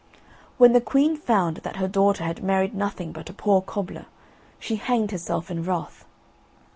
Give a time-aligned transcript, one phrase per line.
[0.57, 4.07] When the queen found that her daughter had married nothing but a poor cobbler,
[4.57, 6.05] she hanged herself in wrath.